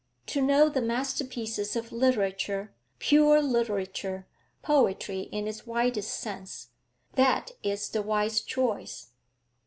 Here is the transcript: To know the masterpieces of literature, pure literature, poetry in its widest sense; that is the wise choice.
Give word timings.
To 0.25 0.41
know 0.41 0.67
the 0.67 0.81
masterpieces 0.81 1.75
of 1.75 1.91
literature, 1.91 2.73
pure 2.97 3.39
literature, 3.39 4.25
poetry 4.63 5.29
in 5.31 5.47
its 5.47 5.67
widest 5.67 6.19
sense; 6.19 6.69
that 7.13 7.51
is 7.61 7.87
the 7.87 8.01
wise 8.01 8.41
choice. 8.41 9.11